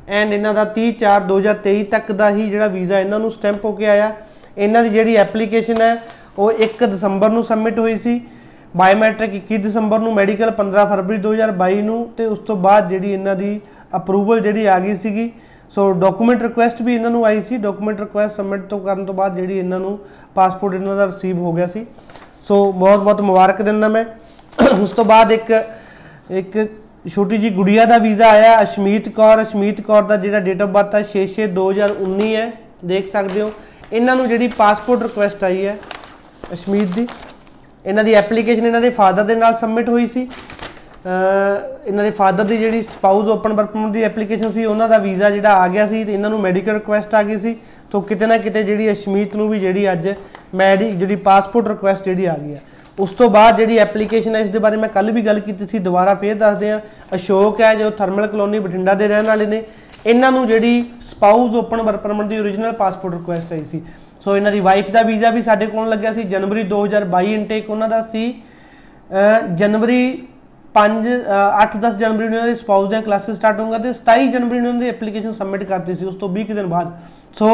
ਐਂਡ 0.09 0.33
ਇਹਨਾਂ 0.33 0.53
ਦਾ 0.53 0.73
30 0.79 0.91
4 0.91 1.21
2023 1.27 1.83
ਤੱਕ 1.83 2.11
ਦਾ 2.11 2.29
ਹੀ 2.29 2.49
ਜਿਹੜਾ 2.49 2.67
ਵੀਜ਼ਾ 2.67 2.99
ਇਹਨਾਂ 2.99 3.19
ਨੂੰ 3.19 3.31
ਸਟੈਂਪ 3.31 3.65
ਹੋ 3.65 3.71
ਕੇ 3.71 3.87
ਆਇਆ। 3.87 4.15
ਇਹਨਾਂ 4.57 4.83
ਦੀ 4.83 4.89
ਜਿਹੜੀ 4.89 5.15
ਐਪਲੀਕੇਸ਼ਨ 5.15 5.81
ਹੈ, 5.81 6.03
ਉਹ 6.37 6.51
1 6.51 6.85
ਦਸੰਬਰ 6.85 7.29
ਨੂੰ 7.29 7.43
ਸਬਮਿਟ 7.43 7.79
ਹੋਈ 7.79 7.97
ਸੀ। 7.97 8.21
ਬਾਇਓਮੈਟ੍ਰਿਕ 8.77 9.35
21 9.35 9.57
ਦਸੰਬਰ 9.57 9.99
ਨੂੰ 9.99 10.13
ਮੈਡੀਕਲ 10.13 10.51
15 10.51 10.85
ਫਰਵਰੀ 10.85 11.17
2022 11.17 11.81
ਨੂੰ 11.81 12.09
ਤੇ 12.17 12.25
ਉਸ 12.25 12.39
ਤੋਂ 12.39 12.55
ਬਾਅਦ 12.55 12.89
ਜਿਹੜੀ 12.89 13.11
ਇਹਨਾਂ 13.11 13.35
ਦੀ 13.35 13.61
ਅਪਰੂਵਲ 13.95 14.39
ਜਿਹੜੀ 14.39 14.65
ਆ 14.65 14.79
ਗਈ 14.79 14.95
ਸੀਗੀ। 14.95 15.31
ਸੋ 15.69 15.91
ਡਾਕੂਮੈਂਟ 15.91 16.41
ਰਿਕੁਐਸਟ 16.41 16.81
ਵੀ 16.81 16.95
ਇਹਨਾਂ 16.95 17.09
ਨੂੰ 17.09 17.25
ਆਈ 17.25 17.41
ਸੀ। 17.41 17.57
ਡਾਕੂਮੈਂਟ 17.57 17.99
ਰਿਕੁਐਸਟ 17.99 18.35
ਸਬਮਿਟ 18.35 18.61
ਤੋਂ 18.61 18.79
ਕਰਨ 18.79 19.05
ਤੋਂ 19.05 19.13
ਬਾਅਦ 19.13 19.35
ਜਿਹੜੀ 19.35 19.57
ਇਹਨਾਂ 19.57 19.79
ਨੂੰ 19.79 19.99
ਪਾਸਪੋਰਟ 20.35 20.73
ਇਹਨਾਂ 20.73 20.95
ਦਾ 20.95 21.05
ਰਿਸੀਵ 21.05 21.37
ਹੋ 21.37 21.53
ਗਿਆ 21.53 21.67
ਸੀ। 21.67 21.85
ਸੋ 22.47 22.71
ਬਹੁਤ 22.71 22.99
ਬਹੁਤ 22.99 23.21
ਮੁਬਾਰਕ 23.21 23.61
ਦਿੰਦਾ 23.61 23.87
ਮੈਂ। 23.87 24.05
ਉਸ 24.81 24.89
ਤੋਂ 24.89 25.05
ਬਾਅਦ 25.05 25.31
ਇੱਕ 25.31 25.65
ਇੱਕ 26.31 26.67
ਛੋਟੀ 27.05 27.37
ਜੀ 27.37 27.49
ਗੁੜੀਆ 27.49 27.85
ਦਾ 27.85 27.97
ਵੀਜ਼ਾ 27.97 28.29
ਆਇਆ, 28.29 28.61
ਅਸ਼ਮੀਤ 28.63 29.07
ਕੌਰ। 29.09 29.41
ਅਸ਼ਮੀਤ 29.41 29.81
ਕੌਰ 29.81 30.03
ਦਾ 30.03 30.15
ਜਿਹੜਾ 30.15 30.39
ਡੇਟ 30.39 30.61
ਆਫ 30.61 30.69
ਬਰਥ 30.69 30.95
ਹੈ 30.95 31.01
6/6/2019 31.05 32.35
ਹੈ। 32.35 32.51
ਦੇਖ 32.85 33.07
ਸਕਦੇ 33.11 33.41
ਹੋ। 33.41 33.51
ਇਹਨਾਂ 33.93 34.15
ਨੂੰ 34.15 34.27
ਜਿਹੜੀ 34.27 34.47
ਪਾਸਪੋਰਟ 34.57 35.01
ਰਿਕੁਐਸਟ 35.03 35.43
ਆਈ 35.43 35.65
ਹੈ, 35.65 35.77
ਅਸ਼ਮੀਤ 36.53 36.93
ਦੀ, 36.95 37.07
ਇਹਨਾਂ 37.85 38.03
ਦੀ 38.03 38.13
ਐਪਲੀਕੇਸ਼ਨ 38.13 38.65
ਇਹਨਾਂ 38.65 38.81
ਦੇ 38.81 38.89
ਫਾਦਰ 38.91 39.23
ਦੇ 39.23 39.35
ਨਾਲ 39.35 39.55
ਸਬਮਿਟ 39.55 39.89
ਹੋਈ 39.89 40.07
ਸੀ। 40.07 40.27
ਇਹਨਾਂ 41.85 42.03
ਦੇ 42.03 42.11
ਫਾਦਰ 42.11 42.43
ਦੀ 42.43 42.57
ਜਿਹੜੀ 42.57 42.81
ਸਪਾਊਸ 42.81 43.27
ਓਪਨ 43.29 43.53
ਵਰਕ 43.53 43.71
ਪਰਮਿਟ 43.71 43.91
ਦੀ 43.93 44.03
ਐਪਲੀਕੇਸ਼ਨ 44.03 44.51
ਸੀ, 44.51 44.65
ਉਹਨਾਂ 44.65 44.87
ਦਾ 44.89 44.97
ਵੀਜ਼ਾ 44.97 45.29
ਜਿਹੜਾ 45.29 45.53
ਆ 45.53 45.67
ਗਿਆ 45.67 45.87
ਸੀ 45.87 46.03
ਤੇ 46.03 46.13
ਇਹਨਾਂ 46.13 46.29
ਨੂੰ 46.29 46.39
ਮੈਡੀਕਲ 46.39 46.73
ਰਿਕੁਐਸਟ 46.73 47.15
ਆ 47.15 47.23
ਗਈ 47.23 47.37
ਸੀ। 47.37 47.55
ਤੋਂ 47.91 48.01
ਕਿਤੇ 48.01 48.25
ਨਾ 48.25 48.37
ਕਿਤੇ 48.37 48.63
ਜਿਹੜੀ 48.63 48.91
ਅਸ਼ਮੀਤ 48.91 49.35
ਨੂੰ 49.35 49.49
ਵੀ 49.49 49.59
ਜਿਹੜੀ 49.59 49.91
ਅੱਜ 49.91 50.07
ਮੈਡੀ 50.55 50.91
ਜਿਹੜੀ 50.91 51.15
ਪਾਸਪੋਰਟ 51.25 51.67
ਰਿਕੁਐਸਟ 51.67 52.05
ਜਿਹੜੀ 52.05 52.25
ਆ 52.25 52.37
ਗਈ 52.37 52.53
ਹੈ। 52.53 52.61
ਉਸ 52.99 53.11
ਤੋਂ 53.11 53.29
ਬਾਅਦ 53.29 53.57
ਜਿਹੜੀ 53.57 53.77
ਐਪਲੀਕੇਸ਼ਨ 53.77 54.35
ਹੈ, 54.35 54.41
ਇਸ 54.41 54.49
ਦੇ 54.49 54.59
ਬਾਰੇ 54.59 54.77
ਮੈਂ 54.77 54.89
ਕੱਲ 54.89 55.11
ਵੀ 55.11 55.21
ਗੱਲ 55.21 55.39
ਕੀਤੀ 55.39 55.67
ਸੀ, 55.67 55.79
ਦੁਬਾਰਾ 55.79 56.13
ਫੇਰ 56.15 56.35
ਦੱਸਦੇ 56.35 56.71
ਆ 56.71 56.79
ਅਸ਼ੋਕ 57.15 57.61
ਹੈ, 57.61 57.73
ਜੋ 57.75 57.89
ਥਰਮਲ 57.89 58.27
ਕਲੋਨੀ 58.27 58.59
ਬਠਿੰਡਾ 58.59 58.93
ਦੇ 58.93 59.07
ਰਹਿਣ 59.07 59.27
ਵਾਲੇ 59.27 59.45
ਨੇ। 59.45 59.63
ਇਹਨਾਂ 60.05 60.31
ਨੂੰ 60.31 60.45
ਜਿਹੜੀ 60.47 60.83
ਸਪਾਊਸ 61.01 61.55
ਓਪਨ 61.55 61.81
ਵਰਕ 61.81 61.99
ਪਰਮਿਟ 62.01 62.27
ਦੀ 62.27 62.39
origignal 62.39 62.75
ਪਾਸਪੋਰਟ 62.75 63.13
ਰਿਕੁਐਸਟ 63.13 63.51
ਆਈ 63.53 63.63
ਸੀ। 63.63 63.81
ਸੋ 64.21 64.35
ਇਹਨਾਂ 64.37 64.51
ਦੀ 64.51 64.59
ਵਾਈਫ 64.59 64.91
ਦਾ 64.91 65.01
ਵੀਜ਼ਾ 65.01 65.29
ਵੀ 65.29 65.41
ਸਾਡੇ 65.41 65.65
ਕੋਲ 65.65 65.89
ਲੱਗਿਆ 65.89 66.13
ਸੀ। 66.13 66.23
ਜਨਵਰੀ 66.23 66.63
2022 66.63 67.33
ਇਨਟੇਕ 67.33 67.69
ਉਹਨਾਂ 67.69 67.89
ਦਾ 67.89 68.01
ਸੀ। 68.11 68.33
ਜਨਵਰੀ 69.55 70.27
5 70.75 71.07
8-10 71.61 71.95
ਜਨਵਰੀ 71.97 72.27
ਨੂੰ 72.27 72.35
ਇਹਨਾਂ 72.35 72.47
ਦੇ 72.47 72.55
ਸਪਾਊਸ 72.55 72.89
ਦੀਆਂ 72.89 73.01
ਕਲਾਸਿਸ 73.01 73.35
ਸਟਾਰਟ 73.35 73.59
ਹੋਣਗਾ 73.59 73.77
ਤੇ 73.77 73.89
27 73.93 74.27
ਜਨਵਰੀ 74.31 74.59
ਨੂੰ 74.59 74.69
ਇਹਨਾਂ 74.69 74.81
ਦੀ 74.81 74.89
ਐਪਲੀਕੇਸ਼ਨ 74.89 75.31
ਸਬਮਿਟ 75.31 75.63
ਕਰਤੀ 75.63 75.95
ਸੀ। 75.95 76.05
ਉਸ 76.05 76.15
ਤੋਂ 76.15 76.29
20 76.29 76.43
ਕੁ 76.43 76.53
ਦਿਨ 76.53 76.67
ਬਾਅਦ। 76.67 76.91
ਸੋ 77.33 77.49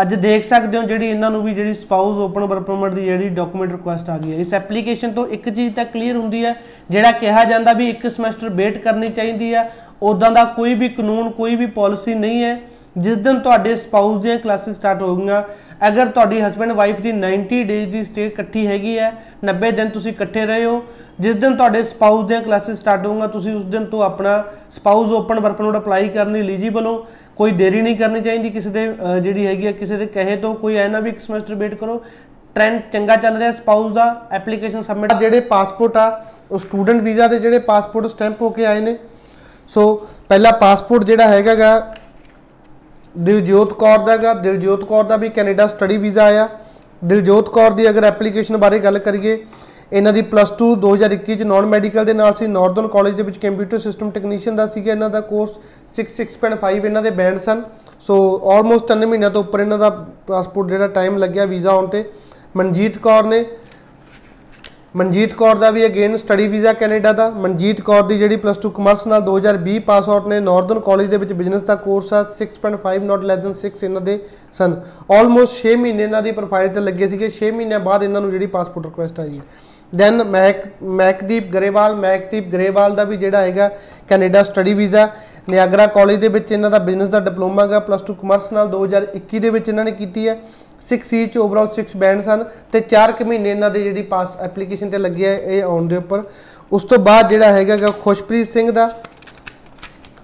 ਅੱਜ 0.00 0.14
ਦੇਖ 0.14 0.44
ਸਕਦੇ 0.44 0.78
ਹੋ 0.78 0.82
ਜਿਹੜੀ 0.82 1.08
ਇਹਨਾਂ 1.08 1.30
ਨੂੰ 1.30 1.42
ਵੀ 1.42 1.54
ਜਿਹੜੀ 1.54 1.74
ਸਪਾਊਸ 1.74 2.18
ਓਪਨ 2.18 2.44
ਵਰਕ 2.44 2.62
ਪਰਮਿਟ 2.62 2.94
ਦੀ 2.94 3.04
ਜਿਹੜੀ 3.04 3.28
ਡਾਕੂਮੈਂਟ 3.28 3.72
ਰਿਕੁਐਸਟ 3.72 4.10
ਆ 4.10 4.16
ਗਈ 4.18 4.32
ਹੈ। 4.32 4.38
ਇਸ 4.38 4.54
ਐਪਲੀਕੇਸ਼ਨ 4.54 5.12
ਤੋਂ 5.12 5.26
ਇੱਕ 5.26 5.48
ਚੀਜ਼ 5.48 5.74
ਤਾਂ 5.74 5.84
ਕਲੀਅਰ 5.84 6.16
ਹੁੰਦੀ 6.16 6.44
ਹੈ, 6.44 6.54
ਜਿਹੜਾ 6.90 7.10
ਕਿਹਾ 7.12 7.44
ਜਾਂਦਾ 7.44 7.72
ਵੀ 7.72 7.88
ਇੱਕ 7.90 8.06
ਸਮੈਸਟਰ 8.08 8.48
ਵੇਟ 8.50 8.78
ਕਰਨੀ 8.78 9.08
ਚਾਹੀਦੀ 9.08 9.54
ਹੈ 9.54 9.70
ਉਦਾਂ 10.02 10.30
ਦਾ 10.30 10.44
ਕੋਈ 10.46 10.74
ਵੀ 10.74 10.88
ਕਾਨੂੰਨ, 10.88 11.30
ਕੋਈ 11.30 11.56
ਵੀ 11.56 11.66
ਪਾਲਿਸੀ 11.66 12.14
ਨਹੀਂ 12.14 12.42
ਹੈ। 12.44 12.60
ਜਿਸ 12.98 13.16
ਦਿਨ 13.16 13.38
ਤੁਹਾਡੇ 13.40 13.74
ਸਪਾਊਸ 13.76 14.20
ਦੀਆਂ 14.22 14.38
ਕਲਾਸਿਸ 14.38 14.76
ਸਟਾਰਟ 14.76 15.02
ਹੋਊਗੀਆਂ, 15.02 15.42
ਅਗਰ 15.88 16.08
ਤੁਹਾਡੀ 16.08 16.40
ਹਸਬੰਡ 16.40 16.72
ਵਾਈਫ 16.72 17.00
ਦੀ 17.00 17.12
90 17.12 17.62
ਡੇਜ਼ 17.64 17.90
ਦੀ 17.92 18.02
ਸਟੇ 18.04 18.26
ਇਕੱਠੀ 18.26 18.66
ਹੈਗੀ 18.66 18.98
ਹੈ 18.98 19.12
90 19.44 19.70
ਦਿਨ 19.70 19.88
ਤੁਸੀਂ 19.88 20.12
ਇਕੱਠੇ 20.12 20.44
ਰਹੇ 20.46 20.64
ਹੋ, 20.64 20.82
ਜਿਸ 21.20 21.34
ਦਿਨ 21.36 21.56
ਤੁਹਾਡੇ 21.56 21.82
ਸਪਾਊਸ 21.82 22.26
ਦੀਆਂ 22.26 22.40
ਕਲਾਸਿਸ 22.42 22.78
ਸਟਾਰਟ 22.78 23.06
ਹੋਊਗਾ 23.06 23.26
ਤੁਸੀਂ 23.26 23.54
ਉਸ 23.54 23.64
ਦਿਨ 23.64 23.84
ਤੋਂ 23.84 24.02
ਆਪਣਾ 24.02 24.42
spouse 24.70 25.12
open 25.12 25.40
work 25.40 25.56
permit 25.56 25.76
apply 25.76 26.08
ਕਰਨ 26.08 26.32
ਲਈ 26.32 26.40
ਐਲੀਜੀਬਲ 26.40 26.86
ਹੋ। 26.86 27.06
ਕੋਈ 27.36 27.52
ਦੇਰੀ 27.52 27.80
ਨਹੀਂ 27.82 27.96
ਕਰਨੀ 27.96 28.20
ਚਾਹੀਦੀ 28.20 28.50
ਕਿਸੇ 28.50 28.70
ਦੇ 28.70 28.86
ਅਹ, 28.88 29.18
ਜਿਹੜੀ 29.18 29.46
ਹੈਗੀ 29.46 29.66
ਹੈ 29.66 29.72
ਕਿਸੇ 29.72 29.96
ਦੇ 29.96 30.06
ਕਹੇ 30.06 30.36
ਤੋਂ 30.36 30.54
ਕੋਈ 30.54 30.76
ਐ 30.76 30.86
ਨਾ 30.88 31.00
ਵੀ 31.00 31.10
ਇੱਕ 31.10 31.20
ਸਮੈਸਟਰ 31.20 31.54
ਵੇਟ 31.54 31.74
ਕਰੋ। 31.74 32.02
ਟ੍ਰੈਂਡ 32.56 32.80
ਚੰਗਾ 32.92 33.16
ਚੱਲ 33.16 33.36
ਰਿਹਾ 33.36 33.52
ਸਪਾਊਸ 33.52 33.92
ਦਾ 33.92 34.04
ਐਪਲੀਕੇਸ਼ਨ 34.32 34.82
ਸਬਮਿਟ 34.82 35.12
ਜਿਹੜੇ 35.14 35.40
ਪਾਸਪੋਰਟ 35.48 35.96
ਆ 35.96 36.08
ਉਹ 36.50 36.58
ਸਟੂਡੈਂਟ 36.58 37.00
ਵੀਜ਼ਾ 37.02 37.26
ਦੇ 37.28 37.38
ਜਿਹੜੇ 37.38 37.58
ਪਾਸਪੋਰਟ 37.58 38.06
ਸਟੈਂਪ 38.06 38.42
ਹੋ 38.42 38.50
ਕੇ 38.50 38.66
ਆਏ 38.66 38.80
ਨੇ। 38.80 38.96
ਸੋ 39.70 39.94
ਪਹਿਲਾ 40.28 40.50
ਪਾਸਪੋਰਟ 40.50 41.04
ਜਿਹੜਾ 41.04 41.26
ਹੈਗਾਗਾ 41.28 41.70
ਦਿਲਜੋਤ 43.18 43.72
ਕੌਰ 43.72 43.98
ਦਾ 43.98 44.12
ਹੈਗਾ 44.12 44.34
ਦਿਲਜੋਤ 44.34 44.84
ਕੌਰ 44.84 45.04
ਦਾ 45.04 45.16
ਵੀ 45.16 45.28
ਕੈਨੇਡਾ 45.28 45.66
ਸਟੱਡੀ 45.66 45.96
ਵੀਜ਼ਾ 45.96 46.24
ਆਇਆ। 46.24 46.48
ਦਿਲਜੋਤ 47.02 47.48
ਕੌਰ 47.48 47.70
ਦੀ 47.70 47.88
ਅਗਰ 47.88 48.04
ਐਪਲੀਕੇਸ਼ਨ 48.04 48.56
ਬਾਰੇ 48.56 48.78
ਗੱਲ 48.78 48.98
ਕਰੀਏ 48.98 49.36
ਇਹਨਾਂ 49.92 50.12
ਦੀ 50.12 50.22
ਪਲੱਸ 50.22 50.52
2 50.62 50.74
2021 50.76 51.36
ਚ 51.36 51.42
ਨਾਨ 51.42 51.66
ਮੈਡੀਕਲ 51.66 52.04
ਦੇ 52.04 52.12
ਨਾਲ 52.12 52.34
ਸੀ। 52.34 52.46
ਨਾਰਥਰਨ 52.46 52.88
ਕਾਲਜ 52.88 53.14
ਦੇ 53.14 53.22
ਵਿੱਚ 53.22 53.38
ਕੰਪਿਊਟਰ 53.38 53.78
ਸਿਸਟਮ 53.78 54.10
ਟੈਕਨੀਸ਼ੀਅਨ 54.10 54.56
ਦਾ 54.56 54.66
ਸੀਗਾ 54.66 54.92
ਇਹਨਾਂ 54.92 55.10
ਦਾ। 55.10 55.20
ਕੋਰਸ 55.20 55.58
66.5 55.96 56.84
ਇਹਨਾਂ 56.84 57.02
ਦੇ 57.02 57.10
ਬੈਂਡ 57.10 57.38
ਸਨ। 57.38 57.62
ਸੋ 58.00 58.16
ਆਲਮੋਸਟ 58.52 58.86
3 58.86 59.06
ਮਹੀਨਿਆਂ 59.06 59.30
ਤੋਂ 59.30 59.42
ਉੱਪਰ 59.42 59.60
ਇਹਨਾਂ 59.60 59.78
ਦਾ 59.78 59.90
ਪਾਸਪੋਰਟ 60.26 60.70
ਜਿਹੜਾ 60.70 60.88
ਟਾਈਮ 60.94 61.18
ਲੱਗਿਆ 61.18 61.44
ਵੀਜ਼ਾ 61.44 61.70
ਆਉਣ 61.70 61.86
ਤੇ। 61.86 62.04
ਮਨਜੀਤ 62.56 62.98
ਕੌਰ 62.98 63.24
ਨੇ 63.24 63.44
ਮਨਜੀਤ 64.96 65.32
ਕੌਰ 65.34 65.56
ਦਾ 65.56 65.70
ਵੀ 65.70 65.84
ਅਗੇਨ 65.86 66.16
ਸਟੱਡੀ 66.16 66.46
ਵੀਜ਼ਾ 66.48 66.72
ਕੈਨੇਡਾ 66.72 67.12
ਦਾ। 67.12 67.28
ਮਨਜੀਤ 67.44 67.80
ਕੌਰ 67.80 68.02
ਦੀ 68.02 68.18
ਜਿਹੜੀ 68.18 68.36
ਪਲੱਸ 68.36 68.58
2 68.58 68.70
ਕਮਰਸ 68.70 69.06
ਨਾਲ 69.06 69.20
2020 69.20 69.78
ਪਾਸ 69.78 70.08
ਆਊਟ 70.08 70.26
ਨੇ। 70.26 70.38
ਨਾਰਥਰਨ 70.40 70.80
ਕਾਲਜ 70.80 71.06
ਦੇ 71.06 71.16
ਵਿੱਚ 71.16 71.32
ਬਿਜ਼ਨਸ 71.32 71.62
ਦਾ 71.62 71.74
ਕੋਰਸ 71.76 72.12
ਆ। 72.12 72.22
6.5 72.32 73.04
ਨਾਟ 73.04 73.24
ਲੈਸ 73.24 73.38
ਦਨ 73.38 73.54
6 73.54 73.84
ਇਹਨਾਂ 73.84 74.00
ਦੇ 74.00 74.18
ਸਨ। 74.52 74.76
ਆਲਮੋਸਟ 75.12 75.56
6 75.56 75.76
ਮਹੀਨੇ 75.76 76.02
ਇਹਨਾਂ 76.02 76.22
ਦੀ 76.22 76.32
ਪ੍ਰੋਫਾਈਲ 76.32 76.68
ਤੇ 76.68 76.80
ਲੱਗੇ 76.80 77.08
ਸੀਗੇ। 77.08 77.30
6 77.38 77.50
ਮਹੀਨਿਆਂ 77.56 77.80
ਬਾਅਦ 77.88 78.02
ਇਹਨਾਂ 78.02 78.20
ਨੂੰ 78.20 78.30
ਜਿਹੜੀ 78.30 78.46
ਪਾਸਪੋਰਟ 78.54 78.86
ਰਿਕੁਐਸਟ 78.86 79.20
ਆਈ 79.20 79.38
ਹੈ। 79.38 79.44
ਦੈਨ 79.96 80.22
ਮੈਕ 80.24 80.64
ਮੈਕਦੀਪ 80.82 81.52
ਗਰੇਵਾਲ 81.52 81.94
ਮੈਕਦੀਪ 81.96 82.48
ਗਰੇਵਾਲ 82.48 82.94
ਦਾ 82.94 83.04
ਵੀ 83.04 83.16
ਜਿਹੜਾ 83.16 83.40
ਹੈਗਾ 83.40 83.70
Canada 84.08 84.42
study 84.42 84.74
visa 84.74 85.08
Niagara 85.48 85.86
college 85.86 86.20
ਦੇ 86.20 86.28
ਵਿੱਚ 86.28 86.52
ਇਹਨਾਂ 86.52 86.70
ਦਾ 86.70 86.78
ਬਿਜ਼ਨਸ 86.78 87.08
ਦਾ 87.08 87.20
ਡਿਪਲੋਮਾ 87.20 87.62
ਹੈਗਾ 87.62 87.78
ਪਲੱਸ 87.80 88.02
2 88.10 88.14
ਕਮਰਸ 88.20 88.52
ਨਾਲ 88.52 88.68
2021 88.68 89.40
ਦੇ 89.40 89.50
ਵਿੱਚ 89.50 89.68
ਇਹਨਾਂ 89.68 89.84
ਨੇ 89.84 89.92
ਕੀਤੀ 89.92 90.28
ਹੈ। 90.28 90.36
6 90.88 90.98
ਸੀ 91.04 91.24
ਚ 91.26 91.38
ਓਵਰਆਲ 91.38 91.68
6 91.74 91.96
ਬੈਂਡ 91.98 92.22
ਸਨ 92.22 92.44
ਤੇ 92.72 92.80
4 92.92 93.12
ਕੁ 93.18 93.24
ਮਹੀਨੇ 93.24 93.50
ਇਹਨਾਂ 93.50 93.70
ਦੇ 93.70 93.82
ਜਿਹੜੀ 93.82 94.02
ਪਾਸ 94.12 94.36
ਐਪਲੀਕੇਸ਼ਨ 94.42 94.90
ਤੇ 94.90 94.98
ਲੱਗੇ 94.98 95.26
ਹੈ 95.26 95.34
ਇਹ 95.36 95.62
ਆਉਣ 95.64 95.88
ਦੇ 95.88 95.96
ਉੱਪਰ। 95.96 96.22
ਉਸ 96.72 96.84
ਤੋਂ 96.84 96.98
ਬਾਅਦ 97.00 97.28
ਜਿਹੜਾ 97.28 97.52
ਹੈਗਾ 97.52 97.76
ਗਾ 97.76 97.90
ਖੁਸ਼ਪ੍ਰੀਤ 98.02 98.48
ਸਿੰਘ 98.48 98.70
ਦਾ, 98.70 98.88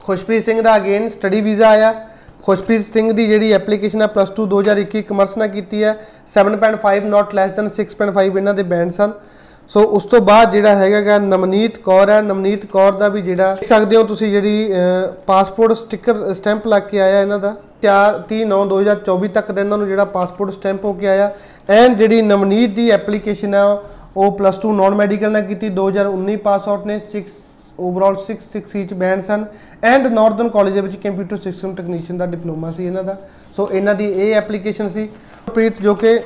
ਖੁਸ਼ਪ੍ਰੀਤ 0.02 0.44
ਸਿੰਘ 0.44 0.60
ਦਾ 0.62 0.76
ਅਗੇਨ 0.76 1.08
ਸਟੱਡੀ 1.08 1.40
ਵੀਜ਼ਾ 1.40 1.68
ਆਇਆ। 1.68 1.94
ਖੁਸ਼ਪ੍ਰੀਤ 2.42 2.92
ਸਿੰਘ 2.92 3.12
ਦੀ 3.12 3.26
ਜਿਹੜੀ 3.26 3.52
ਐਪਲੀਕੇਸ਼ਨ 3.52 4.02
ਹੈ 4.02 4.06
ਪਲੱਸ 4.08 4.30
2 4.32 4.46
2021 4.48 5.02
ਕਮਰਸ 5.02 5.36
ਨਾਲ 5.38 5.48
ਕੀਤੀ 5.48 5.82
ਹੈ। 5.84 5.96
7.5 6.34 7.08
ਨਾਟ 7.08 7.34
ਲੈਸ 7.34 7.50
ਦਨ 7.52 7.68
6.5 7.76 8.38
ਇਹਨਾਂ 8.38 8.54
ਦੇ 8.54 8.62
ਬੈਂਡ 8.72 8.90
ਸਨ 8.92 9.12
ਸੋ 9.70 9.80
ਉਸ 9.96 10.04
ਤੋਂ 10.04 10.20
ਬਾਅਦ 10.20 10.52
ਜਿਹੜਾ 10.52 10.74
ਹੈਗਾ 10.76 11.00
ਗਾ, 11.00 11.18
ਨਵਨੀਤ 11.18 11.76
ਕੌਰ 11.78 12.10
ਹੈ। 12.10 12.20
ਨਵਨੀਤ 12.22 12.64
ਕੌਰ 12.66 12.92
ਦਾ 12.92 13.08
ਵੀ 13.08 13.20
ਜਿਹੜਾ 13.22 13.54
ਦੇਖ 13.54 13.68
ਸਕਦੇ 13.68 13.96
ਹੋ 13.96 14.02
ਤੁਸੀਂ 14.04 14.30
ਜਿਹੜੀ 14.30 14.72
ਪਾਸਪੋਰਟ 15.26 15.72
ਸਟicker 15.72 16.32
ਸਟੈਂਪ 16.34 16.66
ਲੱਗ 16.66 16.82
ਕੇ 16.82 17.00
ਆਇਆ 17.00 17.20
ਇਹਨਾਂ 17.20 17.38
ਦਾ। 17.38 17.54
4 17.82 18.18
30 18.28 18.44
9 18.44 18.64
2024 18.68 19.28
ਤੱਕ 19.28 19.52
ਦਾ 19.52 19.60
ਇਹਨਾਂ 19.60 19.78
ਨੂੰ 19.78 19.86
ਜਿਹੜਾ 19.88 20.04
ਪਾਸਪੋਰਟ 20.16 20.52
ਸਟੈਂਪ 20.52 20.84
ਹੋ 20.84 20.92
ਕੇ 20.92 21.08
ਆਇਆ। 21.08 21.30
ਐਂਡ 21.70 21.96
ਜਿਹੜੀ 21.98 22.20
ਨਵਨੀਤ 22.22 22.70
ਦੀ 22.70 22.88
ਐਪਲੀਕੇਸ਼ਨ 22.90 23.54
ਹੈ 23.54 23.62
ਉਹ 24.16 24.32
ਪਲੱਸ 24.38 24.58
2 24.58 24.72
ਨਾਨ 24.72 24.94
ਮੈਡੀਕਲ 24.94 25.32
ਨਾਲ 25.32 25.42
ਕੀਤੀ। 25.42 25.68
2019 25.78 26.36
ਪਾਸ 26.44 26.68
ਆਊਟ 26.68 26.86
ਨੇ। 26.86 26.98
6 27.12 27.22
ਓਵਰਆਲ 27.80 28.16
6 28.24 28.38
6 28.64 28.84
ਚ 28.84 29.00
ਬੈਂਡ 29.04 29.22
ਸਨ। 29.22 29.44
ਐਂਡ 29.84 30.06
ਨਾਰਥਰਨ 30.18 30.48
ਕਾਲਜ 30.56 30.74
ਦੇ 30.74 30.80
ਵਿੱਚ 30.80 30.96
ਕੰਪਿਊਟਰ 31.04 31.42
ਸਿਸਟਮ 31.46 31.74
ਟੈਕਨੀਸ਼ੀਅਨ 31.74 32.18
ਦਾ 32.18 32.26
ਡਿਪਲੋਮਾ 32.34 32.72
ਸੀ 32.72 32.86
ਇਹਨਾਂ 32.86 33.04
ਦਾ। 33.04 33.16
ਸੋ 33.56 33.68
ਇਹਨਾਂ 33.72 33.94
ਦੀ 33.94 34.12
ਇਹ 34.24 34.34
ਐਪਲੀਕੇਸ਼ਨ 34.34 34.88
ਸੀ। 34.88 35.08
ਪ੍ਰੀਤ 35.54 35.80
ਜੋ 35.82 35.94
ਕਿ 35.94 36.18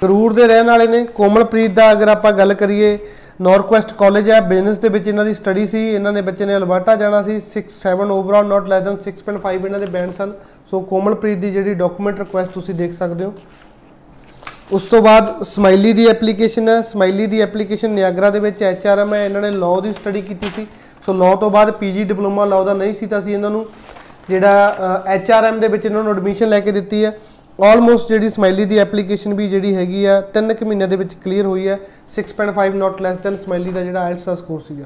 ਕਰੂਰ 0.00 0.32
ਦੇ 0.32 0.46
ਰਹਿਣ 0.46 0.66
ਵਾਲੇ 0.66 0.86
ਨੇ। 0.86 1.04
ਕੋਮਲਪ੍ਰੀਤ 1.14 1.70
ਦਾ 1.70 1.90
ਅਗਰ 1.92 2.08
ਆਪਾਂ 2.08 2.32
ਗੱਲ 2.32 2.54
ਕਰੀਏ 2.54 2.98
ਨਾਰਕਵੈਸਟ 3.40 3.92
ਕਾਲਜ 3.98 4.30
ਹੈ। 4.30 4.40
ਬਿਜ਼ਨਸ 4.40 4.78
ਦੇ 4.78 4.88
ਵਿੱਚ 4.88 5.06
ਇਹਨਾਂ 5.08 5.24
ਦੀ 5.24 5.34
ਸਟੱਡੀ 5.34 5.66
ਸੀ। 5.66 5.86
ਇਹਨਾਂ 5.88 6.12
ਨੇ 6.12 6.22
ਬੱਚੇ 6.22 6.44
ਨੇ 6.44 6.56
ਅਲਬਰਟਾ 6.56 6.94
ਜਾਣਾ 6.96 7.22
ਸੀ। 7.22 7.40
6 7.46 7.62
7 7.76 8.10
ਓਵਰਆਲ 8.10 8.46
ਨਾਟ 8.46 8.68
ਲੈਸ 8.68 8.82
ਦਨ 8.82 8.96
6.5 9.04 9.66
ਇਹਨਾਂ 9.66 9.80
ਦੇ 9.80 9.86
ਬੈਂਡ 9.86 10.14
ਸਨ। 10.14 10.32
ਸੋ 10.70 10.80
ਕੋਮਲਪ੍ਰੀਤ 10.90 11.38
ਦੀ 11.38 11.50
ਜਿਹੜੀ 11.50 11.74
ਡਾਕੂਮੈਂਟ 11.74 12.18
ਰਿਕੁਐਸਟ 12.18 12.50
ਤੁਸੀਂ 12.52 12.74
ਦੇਖ 12.74 12.94
ਸਕਦੇ 12.94 13.24
ਹੋ। 13.24 13.32
ਉਸ 14.72 14.82
ਤੋਂ 14.84 15.00
ਬਾਅਦ 15.02 15.42
ਸਮਾਈਲੀ 15.44 15.92
ਦੀ 15.92 16.06
ਐਪਲੀਕੇਸ਼ਨ 16.06 16.68
ਹੈ। 16.68 16.80
ਸਮਾਈਲੀ 16.82 17.26
ਦੀ 17.26 17.40
ਐਪਲੀਕੇਸ਼ਨ 17.40 17.90
ਨਿਆਗਰਾ 17.90 18.30
ਦੇ 18.30 18.40
ਵਿੱਚ 18.40 18.62
ਐਚਆਰਐਮ 18.62 19.14
ਹੈ। 19.14 19.24
ਇਹਨਾਂ 19.24 19.42
ਨੇ 19.42 19.50
ਲਾਅ 19.52 19.80
ਦੀ 19.80 19.92
ਸਟੱਡੀ 19.92 20.20
ਕੀਤੀ 20.22 20.50
ਸੀ। 20.56 20.66
ਸੋ 21.06 21.12
ਲਾਅ 21.12 21.36
ਤੋਂ 21.36 21.50
ਬਾਅਦ 21.50 21.70
ਪੀਜੀ 21.74 22.04
ਡਿਪਲੋਮਾ 22.04 22.44
ਲਾਅ 22.44 22.64
ਦਾ 22.64 22.74
ਨਹੀਂ 22.74 22.94
ਸੀ 22.94 23.06
ਤਾਂ 23.06 23.18
ਅਸੀਂ 23.18 23.34
ਇਹਨਾਂ 23.34 23.50
ਨੂੰ। 23.50 23.64
ਜਿਹੜਾ 24.28 25.02
ਐਚਆਰਐਮ 25.06 25.60
ਦੇ 25.60 25.68
ਵਿੱਚ 25.68 25.86
ਇਹਨਾਂ 25.86 26.02
ਨੂੰ 26.04 26.12
ਐਡਮਿਸ਼ਨ 26.12 26.48
ਲੈ 26.48 26.60
ਕੇ 26.60 26.72
ਦਿੱਤੀ 26.72 27.04
ਹੈ। 27.04 27.18
ਆਲਮੋਸਟ 27.58 28.08
ਜਿਹੜੀ 28.08 28.28
ਸਮਾਈਲੀ 28.30 28.64
ਦੀ 28.64 28.76
ਐਪਲੀਕੇਸ਼ਨ 28.78 29.32
ਵੀ 29.34 29.48
ਜਿਹੜੀ 29.48 29.74
ਹੈਗੀ 29.74 30.04
ਆ 30.04 30.20
3 30.34 30.52
ਕੁ 30.54 30.66
ਮਹੀਨਿਆਂ 30.66 30.88
ਦੇ 30.88 30.96
ਵਿੱਚ 30.96 31.14
ਕਲੀਅਰ 31.24 31.46
ਹੋਈ 31.46 31.66
ਹੈ 31.68 31.78
6.5 32.16 32.74
ਨਾਟ 32.74 33.00
ਲੈਸ 33.02 33.16
ਦੈਨ 33.22 33.36
ਸਮਾਈਲੀ 33.44 33.70
ਦਾ 33.70 33.80
ਜਿਹੜਾ 33.82 34.00
ਆਇਲਸ 34.00 34.26
ਦਾ 34.26 34.34
ਸਕੋਰ 34.34 34.60
ਸੀਗਾ। 34.66 34.84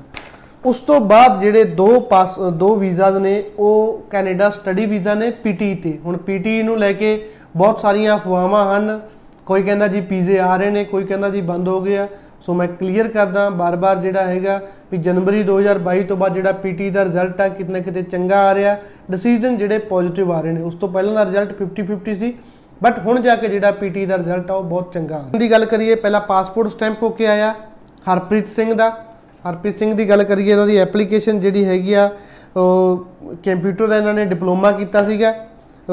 ਉਸ 0.65 0.79
ਤੋਂ 0.87 1.01
ਬਾਅਦ 1.11 1.41
ਜਿਹੜੇ 1.41 1.65
ਦੋ 1.81 1.89
ਪਾਸ 2.11 2.39
ਦੋ 2.55 2.75
ਵੀਜ਼ਾਜ਼ 2.77 3.17
ਨੇ, 3.17 3.35
ਉਹ 3.59 4.03
ਕੈਨੇਡਾ 4.11 4.49
ਸਟੱਡੀ 4.51 4.87
ਵੀਜ਼ਾ 4.87 5.15
ਨੇ 5.15 5.31
ਪੀਟੀ 5.43 5.75
ਤੇ। 5.75 5.99
ਹੁਣ 6.05 6.17
ਪੀਟੀ 6.27 6.63
ਨੂੰ 6.63 6.79
ਲੈ 6.79 6.93
ਕੇ 6.93 7.11
ਬਹੁਤ 7.57 7.81
ਸਾਰੀਆਂ 7.81 8.17
ਅਫਵਾਹਾਂ 8.17 8.65
ਹਨ। 8.71 9.01
ਕੋਈ 9.47 9.63
ਕਹਿੰਦਾ 9.63 9.89
ਜੀ 9.89 10.01
ਪੀਜ਼ੇ 10.01 10.39
ਆ 10.39 10.57
ਰਹੇ 10.57 10.71
ਨੇ, 10.71 10.85
ਕੋਈ 10.85 11.05
ਕਹਿੰਦਾ 11.05 11.29
ਜੀ 11.29 11.41
ਬੰਦ 11.43 11.69
ਹੋ 11.69 11.81
ਗਿਆ 11.81 12.09
ਸੋ 12.47 12.55
ਮੈਂ 12.55 12.69
ਕਲੀਅਰ 12.69 13.09
ਕਰਦਾ, 13.09 13.49
ਬਾਰ-ਬਾਰ 13.51 13.97
ਜਿਹੜਾ 13.97 14.23
ਹੈਗਾ 14.23 14.61
ਵੀ 14.93 14.99
ਜਨਵਰੀ 14.99 15.43
2022 15.43 16.05
ਤੋਂ 16.05 16.17
ਬਾਅਦ 16.17 16.35
ਜਿਹੜਾ 16.35 16.53
ਪੀਟੀ 16.65 16.89
ਦਾ 16.91 17.05
ਰਿਜ਼ਲਟ 17.05 17.41
ਆ, 17.41 17.49
ਕਿਤੇ 17.49 17.73
ਨਾ 17.73 17.79
ਕਿਤੇ 17.81 18.03
ਚੰਗਾ 18.03 18.41
ਆ 18.49 18.55
ਰਿਹਾ। 18.55 18.77
ਡਿਸੀਜਨ 19.11 19.57
ਜਿਹੜੇ 19.59 19.79
ਪੋਜ਼ਿਟਿਵ 19.93 20.33
ਆ 20.33 20.41
ਰਹੇ 20.41 20.53
ਨੇ। 20.53 20.63
ਉਸ 20.63 20.75
ਤੋਂ 20.75 20.89
ਪਹਿਲਾਂ 20.89 21.15
ਦਾ 21.15 21.25
ਰਿਜ਼ਲਟ 21.25 21.53
50-50 21.55 22.15
ਸੀ। 22.15 22.35
ਬਟ 22.83 22.99
ਹੁਣ 22.99 23.21
ਜਾ 23.21 23.37
ਕੇ 23.37 23.49
ਜਿਹੜਾ 23.49 23.71
ਪੀਟੀ 23.71 24.07
ਦਾ 24.07 24.19
ਰਿਜ਼ਲਟ 24.19 24.51
ਆ 24.51 24.55
ਉਹ 24.55 24.65
ਬਹੁਤ 24.65 24.93
ਚੰਗਾ 24.93 25.17
ਆ 25.17 25.39
ਦੀ 25.39 25.51
ਗੱਲ 25.51 25.65
ਕਰੀਏ, 25.65 25.95
ਪਹਿਲਾਂ 25.95 26.21
ਪਾਸਪੋਰਟ 26.21 26.71
ਸਟੈਂਪ 26.71 27.03
ਹੋ 27.03 27.09
ਕੇ 27.09 27.27
ਆਇਆ, 27.27 27.55
ਹਰਪ੍ਰੀਤ 28.13 28.49
ਸਿੰਘ 28.49 28.75
ਦਾ। 28.75 28.91
ਹਰਪ੍ਰੀਤ 29.51 29.79
ਸਿੰਘ 29.79 29.95
ਦੀ 29.95 30.09
ਗੱਲ 30.09 30.25
ਕਰੀਏ, 30.25 30.53
ਇਹਨਾਂ 30.53 30.67
ਦੀ 30.67 30.77
ਐਪਲੀਕੇਸ਼ਨ 30.77 31.41
ਜਿਹੜੀ 31.41 31.65
ਹੈਗੀ 31.65 31.93
ਆ, 31.93 32.11
ਉਹ 32.57 33.07
ਕੰਪਿਊਟਰ 33.45 33.87
ਦਾ 33.87 33.97
ਇਹਨਾਂ 33.97 34.15
ਨੇ 34.15 34.25
ਡਿਪਲੋਮਾ 34.25 34.73
ਕੀਤਾ 34.73 35.05
ਸੀਗਾ। 35.05 35.35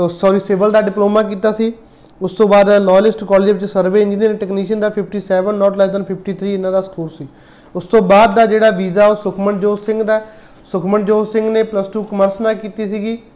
ਸੌਰੀ 0.10 0.40
ਸਿਵਲ 0.40 0.72
ਦਾ 0.72 0.82
ਡਿਪਲੋਮਾ 0.82 1.24
ਕੀਤਾ 1.24 1.52
ਸੀ। 1.52 1.74
ਉਸ 2.22 2.34
ਤੋਂ 2.34 2.48
ਬਾਅਦ 2.48 2.70
ਲਾਇਲਿਸਟ 2.70 3.24
ਕਾਲਜ 3.24 3.52
ਵਿੱਚ 3.52 3.66
ਸਰਵੇ 3.66 4.02
ਇੰਜੀਨੀਅਰ 4.02 4.34
ਟੈਕਨੀਸ਼ੀਅਨ 4.34 4.80
ਦਾ 4.80 4.90
57 4.90 5.52
ਨਾਟ 5.52 5.78
ਲੈਸ 5.78 5.90
ਦਨ 5.90 6.04
53 6.04 6.54
ਇਹਨਾਂ 6.54 6.72
ਦਾ 6.72 6.82
ਸਕੋਰ 6.82 7.10
ਸੀ। 7.10 7.28
ਉਸ 7.76 7.86
ਤੋਂ 7.86 8.02
ਬਾਅਦ 8.02 8.36
ਦਾ 8.36 8.46
ਜਿਹੜਾ 8.46 8.70
ਵੀਜ਼ਾ 8.70 9.08
ਉਹ 9.08 9.16
ਸੁਖਮਨਜੋਤ 9.16 9.86
ਸਿੰਘ 9.86 10.04
ਦਾ। 10.04 10.22
ਸੁਖਮਨਜੋਤ 10.66 11.32
ਸਿੰਘ 11.32 11.52
ਨੇ 11.52 11.64
ਪਲੱਸ 11.64 11.88
2 11.88 12.04
ਕਮਰਸ 12.04 12.42
ਨਾਲ 12.42 12.56
ਕੀਤੀ 12.56 12.88
ਸੀਗੀ। 12.88 13.16
ਅਹ 13.16 13.29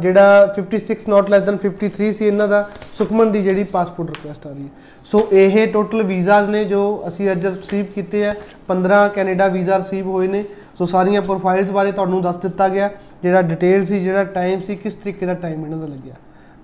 ਜਿਹੜਾ 0.00 0.46
56 0.54 1.08
ਨਾਟ 1.08 1.30
ਲੈਸ 1.30 1.42
ਦਨ 1.42 1.56
53 1.58 2.12
ਸੀ 2.12 2.26
ਇਹਨਾਂ 2.26 2.48
ਦਾ, 2.48 2.68
ਸੁਖਮਨ 2.98 3.32
ਦੀ 3.32 3.42
ਜਿਹੜੀ 3.42 3.64
ਪਾਸਪੋਰਟ 3.64 4.10
ਰਿਕੁਐਸਟ 4.10 4.46
ਆ 4.46 4.50
ਰਹੀ 4.50 4.62
ਹੈ। 4.62 4.68
ਸੋ 5.04 5.26
ਇਹ 5.32 5.66
ਟੋਟਲ 5.72 6.02
ਵੀਜ਼ਾਸ 6.02 6.48
ਨੇ 6.48 6.64
ਜੋ 6.64 6.82
ਅਸੀਂ 7.08 7.30
ਅੱਜ 7.32 7.46
ਰਿਸੀਵ 7.46 7.84
ਕੀਤੇ 7.94 8.24
ਆ 8.26 8.34
15 8.68 9.08
ਕੈਨੇਡਾ 9.14 9.48
ਵੀਜ਼ਾ 9.48 9.78
ਰਿਸੀਵ 9.78 10.06
ਹੋਏ 10.06 10.28
ਨੇ। 10.28 10.44
ਸੋ 10.78 10.86
ਸਾਰੀਆਂ 10.86 11.22
ਪ੍ਰੋਫਾਈਲਸ 11.22 11.70
ਬਾਰੇ 11.70 11.92
ਤੁਹਾਨੂੰ 11.92 12.22
ਦੱਸ 12.22 12.36
ਦਿੱਤਾ 12.36 12.68
ਗਿਆ, 12.68 12.90
ਜਿਹੜਾ 13.22 13.42
ਡਿਟੇਲ 13.42 13.84
ਸੀ, 13.86 14.00
ਜਿਹੜਾ 14.00 14.24
ਟਾਈਮ 14.24 14.60
ਸੀ, 14.60 14.76
ਕਿਸ 14.76 14.94
ਤਰੀਕੇ 14.94 15.26
ਦਾ 15.26 15.34
ਟਾਈਮ 15.34 15.64
ਇਹਨਾਂ 15.64 15.78
ਦਾ 15.78 15.86
ਲੱਗਿਆ। 15.86 16.14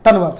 ਧੰਨਵਾਦ। 0.05 0.37